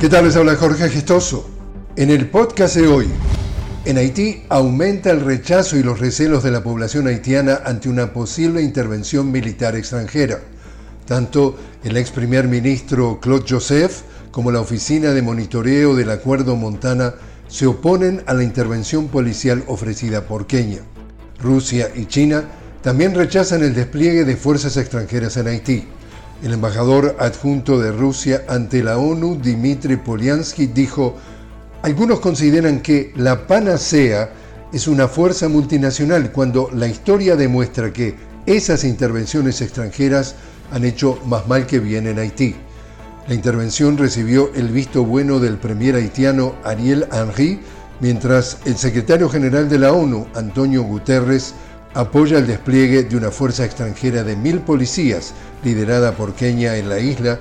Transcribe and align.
¿Qué 0.00 0.08
tal? 0.08 0.26
Les 0.26 0.36
habla 0.36 0.54
Jorge 0.54 0.88
Gestoso. 0.90 1.50
En 1.96 2.10
el 2.10 2.30
podcast 2.30 2.76
de 2.76 2.86
hoy, 2.86 3.08
en 3.84 3.98
Haití 3.98 4.44
aumenta 4.48 5.10
el 5.10 5.22
rechazo 5.22 5.76
y 5.76 5.82
los 5.82 5.98
recelos 5.98 6.44
de 6.44 6.52
la 6.52 6.62
población 6.62 7.08
haitiana 7.08 7.62
ante 7.64 7.88
una 7.88 8.12
posible 8.12 8.62
intervención 8.62 9.32
militar 9.32 9.74
extranjera. 9.74 10.38
Tanto 11.04 11.56
el 11.82 11.96
ex 11.96 12.12
primer 12.12 12.46
ministro 12.46 13.18
Claude 13.20 13.44
Joseph 13.48 14.02
como 14.30 14.52
la 14.52 14.60
Oficina 14.60 15.10
de 15.10 15.22
Monitoreo 15.22 15.96
del 15.96 16.10
Acuerdo 16.10 16.54
Montana 16.54 17.14
se 17.48 17.66
oponen 17.66 18.22
a 18.26 18.34
la 18.34 18.44
intervención 18.44 19.08
policial 19.08 19.64
ofrecida 19.66 20.28
por 20.28 20.46
Kenia. 20.46 20.82
Rusia 21.42 21.90
y 21.92 22.06
China 22.06 22.44
también 22.82 23.16
rechazan 23.16 23.64
el 23.64 23.74
despliegue 23.74 24.24
de 24.24 24.36
fuerzas 24.36 24.76
extranjeras 24.76 25.36
en 25.38 25.48
Haití. 25.48 25.88
El 26.40 26.52
embajador 26.52 27.16
adjunto 27.18 27.80
de 27.80 27.90
Rusia 27.90 28.44
ante 28.48 28.84
la 28.84 28.96
ONU, 28.96 29.40
Dmitry 29.42 29.96
Polyansky, 29.96 30.66
dijo, 30.68 31.16
algunos 31.82 32.20
consideran 32.20 32.80
que 32.80 33.12
la 33.16 33.48
panacea 33.48 34.30
es 34.72 34.86
una 34.86 35.08
fuerza 35.08 35.48
multinacional 35.48 36.30
cuando 36.30 36.70
la 36.72 36.86
historia 36.86 37.34
demuestra 37.34 37.92
que 37.92 38.14
esas 38.46 38.84
intervenciones 38.84 39.60
extranjeras 39.60 40.36
han 40.70 40.84
hecho 40.84 41.18
más 41.26 41.48
mal 41.48 41.66
que 41.66 41.80
bien 41.80 42.06
en 42.06 42.20
Haití. 42.20 42.54
La 43.26 43.34
intervención 43.34 43.98
recibió 43.98 44.54
el 44.54 44.68
visto 44.68 45.04
bueno 45.04 45.40
del 45.40 45.58
premier 45.58 45.96
haitiano 45.96 46.54
Ariel 46.62 47.08
Henry, 47.12 47.58
mientras 48.00 48.58
el 48.64 48.76
secretario 48.76 49.28
general 49.28 49.68
de 49.68 49.78
la 49.80 49.92
ONU, 49.92 50.28
Antonio 50.36 50.84
Guterres, 50.84 51.54
apoya 51.94 52.38
el 52.38 52.46
despliegue 52.46 53.04
de 53.04 53.16
una 53.16 53.30
fuerza 53.30 53.64
extranjera 53.64 54.24
de 54.24 54.36
mil 54.36 54.60
policías 54.60 55.32
liderada 55.64 56.12
por 56.12 56.34
Kenia 56.34 56.76
en 56.76 56.88
la 56.88 56.98
isla 56.98 57.40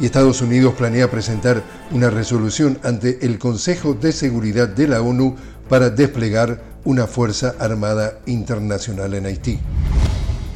y 0.00 0.06
Estados 0.06 0.40
Unidos 0.40 0.74
planea 0.74 1.10
presentar 1.10 1.62
una 1.90 2.10
resolución 2.10 2.78
ante 2.82 3.24
el 3.24 3.38
Consejo 3.38 3.94
de 3.94 4.12
Seguridad 4.12 4.68
de 4.68 4.88
la 4.88 5.02
ONU 5.02 5.36
para 5.68 5.90
desplegar 5.90 6.60
una 6.84 7.06
Fuerza 7.06 7.54
Armada 7.58 8.18
Internacional 8.26 9.14
en 9.14 9.26
Haití. 9.26 9.60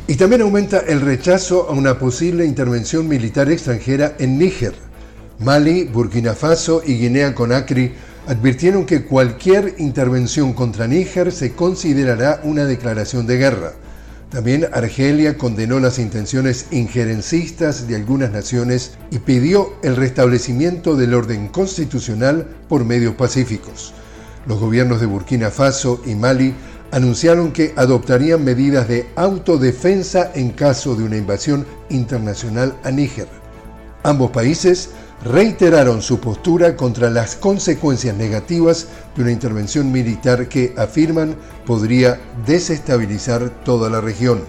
Y 0.09 0.15
también 0.17 0.43
aumenta 0.43 0.81
el 0.81 1.01
rechazo 1.01 1.69
a 1.69 1.73
una 1.73 1.99
posible 1.99 2.45
intervención 2.45 3.09
militar 3.09 3.51
extranjera 3.51 4.15
en 4.19 4.39
Níger. 4.39 4.75
Mali, 5.39 5.85
Burkina 5.85 6.35
Faso 6.35 6.83
y 6.85 6.95
Guinea 6.95 7.35
Conakry 7.35 7.93
advirtieron 8.27 8.87
que 8.87 9.05
cualquier 9.05 9.77
intervención 9.79 10.53
contra 10.53 10.87
Níger 10.87 11.31
se 11.33 11.53
considerará 11.53 12.41
una 12.43 12.65
declaración 12.65 13.27
de 13.27 13.39
guerra. 13.39 13.73
También 14.31 14.67
Argelia 14.73 15.39
condenó 15.39 15.79
las 15.79 16.01
intenciones 16.01 16.67
injerencistas 16.73 17.87
de 17.87 17.95
algunas 17.95 18.33
naciones 18.33 18.99
y 19.13 19.21
pidió 19.21 19.75
el 19.83 19.95
restablecimiento 19.95 20.97
del 20.97 21.15
orden 21.15 21.47
constitucional 21.49 22.49
por 22.69 22.85
medios 22.85 23.15
pacíficos. 23.15 23.95
Los 24.47 24.59
gobiernos 24.59 25.01
de 25.01 25.07
Burkina 25.07 25.51
Faso 25.51 26.03
y 26.05 26.17
Mali 26.17 26.55
anunciaron 26.91 27.53
que 27.53 27.73
adoptarían 27.77 28.45
medidas 28.45 28.89
de 28.89 29.07
autodefensa 29.15 30.33
en 30.35 30.51
caso 30.51 30.97
de 30.97 31.05
una 31.05 31.17
invasión 31.17 31.65
internacional 31.89 32.77
a 32.83 32.91
Níger. 32.91 33.29
Ambos 34.03 34.33
países 34.33 34.91
reiteraron 35.25 36.03
su 36.03 36.21
postura 36.21 36.77
contra 36.77 37.11
las 37.11 37.37
consecuencias 37.37 38.17
negativas 38.17 38.89
de 39.17 39.23
una 39.23 39.33
intervención 39.33 39.91
militar 39.91 40.49
que 40.49 40.75
afirman 40.77 41.35
podría 41.65 42.21
desestabilizar 42.47 43.63
toda 43.65 43.91
la 43.91 44.01
región. 44.01 44.43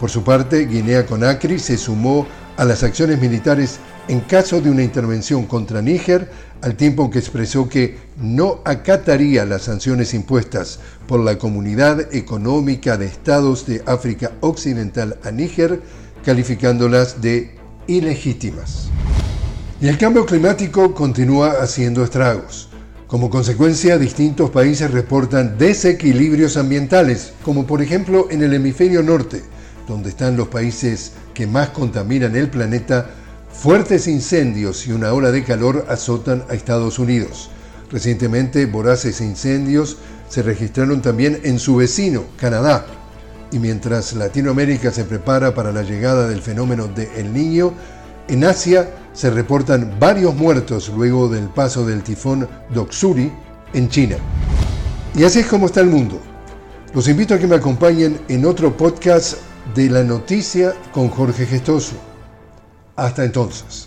Por 0.00 0.10
su 0.10 0.24
parte, 0.24 0.66
Guinea-Conakry 0.66 1.58
se 1.58 1.76
sumó 1.76 2.26
a 2.56 2.64
las 2.64 2.82
acciones 2.82 3.20
militares 3.20 3.78
en 4.08 4.20
caso 4.20 4.60
de 4.60 4.70
una 4.70 4.82
intervención 4.82 5.46
contra 5.46 5.82
Níger, 5.82 6.30
al 6.62 6.76
tiempo 6.76 7.10
que 7.10 7.18
expresó 7.18 7.68
que 7.68 7.98
no 8.16 8.60
acataría 8.64 9.44
las 9.44 9.62
sanciones 9.62 10.14
impuestas 10.14 10.78
por 11.06 11.20
la 11.20 11.38
Comunidad 11.38 12.14
Económica 12.14 12.96
de 12.96 13.06
Estados 13.06 13.66
de 13.66 13.82
África 13.86 14.32
Occidental 14.40 15.18
a 15.24 15.30
Níger, 15.30 15.80
calificándolas 16.24 17.20
de 17.20 17.54
ilegítimas. 17.86 18.90
Y 19.84 19.88
el 19.88 19.98
cambio 19.98 20.24
climático 20.24 20.94
continúa 20.94 21.56
haciendo 21.60 22.02
estragos. 22.02 22.70
Como 23.06 23.28
consecuencia, 23.28 23.98
distintos 23.98 24.48
países 24.48 24.90
reportan 24.90 25.58
desequilibrios 25.58 26.56
ambientales, 26.56 27.34
como 27.44 27.66
por 27.66 27.82
ejemplo 27.82 28.28
en 28.30 28.42
el 28.42 28.54
hemisferio 28.54 29.02
norte, 29.02 29.42
donde 29.86 30.08
están 30.08 30.38
los 30.38 30.48
países 30.48 31.12
que 31.34 31.46
más 31.46 31.68
contaminan 31.68 32.34
el 32.34 32.48
planeta, 32.48 33.10
fuertes 33.52 34.08
incendios 34.08 34.86
y 34.86 34.92
una 34.92 35.12
ola 35.12 35.30
de 35.30 35.44
calor 35.44 35.84
azotan 35.90 36.44
a 36.48 36.54
Estados 36.54 36.98
Unidos. 36.98 37.50
Recientemente, 37.90 38.64
voraces 38.64 39.20
incendios 39.20 39.98
se 40.30 40.42
registraron 40.42 41.02
también 41.02 41.40
en 41.44 41.58
su 41.58 41.76
vecino, 41.76 42.24
Canadá. 42.38 42.86
Y 43.52 43.58
mientras 43.58 44.14
Latinoamérica 44.14 44.90
se 44.90 45.04
prepara 45.04 45.54
para 45.54 45.72
la 45.72 45.82
llegada 45.82 46.26
del 46.26 46.40
fenómeno 46.40 46.88
de 46.88 47.10
El 47.20 47.34
Niño, 47.34 47.74
en 48.28 48.44
Asia 48.44 48.88
se 49.14 49.30
reportan 49.30 49.96
varios 49.98 50.34
muertos 50.34 50.90
luego 50.94 51.28
del 51.28 51.48
paso 51.48 51.86
del 51.86 52.02
tifón 52.02 52.46
Doksuri 52.74 53.32
en 53.72 53.88
China. 53.88 54.16
Y 55.14 55.24
así 55.24 55.38
es 55.38 55.46
como 55.46 55.66
está 55.66 55.80
el 55.80 55.86
mundo. 55.86 56.20
Los 56.92 57.08
invito 57.08 57.34
a 57.34 57.38
que 57.38 57.46
me 57.46 57.56
acompañen 57.56 58.20
en 58.28 58.44
otro 58.44 58.76
podcast 58.76 59.38
de 59.74 59.88
la 59.88 60.04
noticia 60.04 60.74
con 60.92 61.08
Jorge 61.08 61.46
Gestoso. 61.46 61.94
Hasta 62.96 63.24
entonces. 63.24 63.86